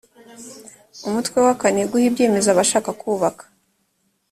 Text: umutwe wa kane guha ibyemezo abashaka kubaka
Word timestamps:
umutwe 1.07 1.37
wa 1.45 1.53
kane 1.61 1.81
guha 1.89 2.05
ibyemezo 2.09 2.49
abashaka 2.51 2.89
kubaka 3.01 3.43